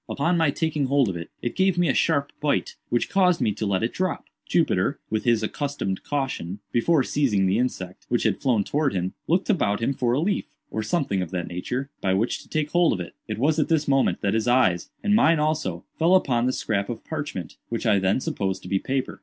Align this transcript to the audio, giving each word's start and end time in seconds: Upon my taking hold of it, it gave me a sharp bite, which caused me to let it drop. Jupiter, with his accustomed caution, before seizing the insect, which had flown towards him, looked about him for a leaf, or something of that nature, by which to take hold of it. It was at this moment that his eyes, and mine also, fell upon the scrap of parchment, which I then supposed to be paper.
Upon 0.09 0.35
my 0.35 0.49
taking 0.49 0.85
hold 0.85 1.09
of 1.09 1.15
it, 1.15 1.29
it 1.43 1.55
gave 1.55 1.77
me 1.77 1.87
a 1.87 1.93
sharp 1.93 2.31
bite, 2.41 2.75
which 2.89 3.07
caused 3.07 3.39
me 3.39 3.51
to 3.51 3.67
let 3.67 3.83
it 3.83 3.93
drop. 3.93 4.25
Jupiter, 4.47 4.99
with 5.11 5.25
his 5.25 5.43
accustomed 5.43 6.01
caution, 6.01 6.57
before 6.71 7.03
seizing 7.03 7.45
the 7.45 7.59
insect, 7.59 8.07
which 8.09 8.23
had 8.23 8.41
flown 8.41 8.63
towards 8.63 8.95
him, 8.95 9.13
looked 9.27 9.47
about 9.47 9.79
him 9.79 9.93
for 9.93 10.13
a 10.13 10.19
leaf, 10.19 10.45
or 10.71 10.81
something 10.81 11.21
of 11.21 11.29
that 11.29 11.47
nature, 11.47 11.91
by 12.01 12.15
which 12.15 12.41
to 12.41 12.49
take 12.49 12.71
hold 12.71 12.93
of 12.93 12.99
it. 12.99 13.13
It 13.27 13.37
was 13.37 13.59
at 13.59 13.67
this 13.69 13.87
moment 13.87 14.21
that 14.21 14.33
his 14.33 14.47
eyes, 14.47 14.89
and 15.03 15.13
mine 15.13 15.37
also, 15.37 15.85
fell 15.99 16.15
upon 16.15 16.47
the 16.47 16.53
scrap 16.53 16.89
of 16.89 17.05
parchment, 17.05 17.57
which 17.69 17.85
I 17.85 17.99
then 17.99 18.19
supposed 18.19 18.63
to 18.63 18.67
be 18.69 18.79
paper. 18.79 19.19